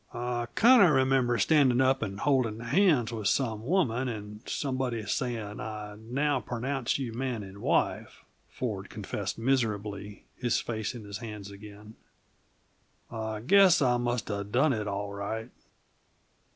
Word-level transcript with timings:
"I 0.15 0.47
kinda 0.55 0.91
remember 0.91 1.37
standing 1.37 1.79
up 1.79 2.01
and 2.01 2.21
holding 2.21 2.59
hands 2.59 3.11
with 3.13 3.27
some 3.27 3.63
woman 3.63 4.07
and 4.07 4.41
somebody 4.49 5.05
saying: 5.05 5.59
'I 5.59 5.97
now 6.09 6.39
pronounce 6.39 6.97
you 6.97 7.13
man 7.13 7.43
and 7.43 7.59
wife,'" 7.59 8.25
Ford 8.49 8.89
confessed 8.89 9.37
miserably, 9.37 10.25
his 10.35 10.59
face 10.59 10.95
in 10.95 11.03
his 11.05 11.19
hands 11.19 11.51
again. 11.51 11.93
"I 13.11 13.41
guess 13.41 13.79
I 13.79 13.97
must 13.97 14.29
have 14.29 14.51
done 14.51 14.73
it, 14.73 14.87
all 14.87 15.13
right." 15.13 15.51